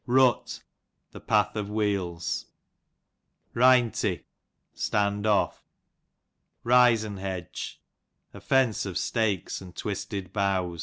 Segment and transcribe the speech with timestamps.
[0.07, 0.63] Rut,
[1.11, 2.47] the path of wheels,
[3.53, 4.03] Rynt,
[4.73, 5.61] standoff'.
[6.65, 7.79] Ryz'n fledge,
[8.33, 10.79] a fence of strikes and twisted boughs.